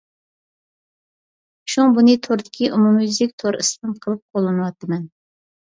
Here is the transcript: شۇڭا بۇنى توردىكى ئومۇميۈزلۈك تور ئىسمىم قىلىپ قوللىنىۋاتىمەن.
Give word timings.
شۇڭا 1.73 1.91
بۇنى 1.99 2.17
توردىكى 2.29 2.71
ئومۇميۈزلۈك 2.79 3.39
تور 3.45 3.61
ئىسمىم 3.61 3.95
قىلىپ 4.03 4.27
قوللىنىۋاتىمەن. 4.33 5.09